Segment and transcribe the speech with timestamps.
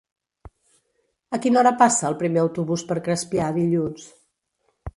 [1.37, 4.09] A quina hora passa el primer autobús per Crespià dilluns?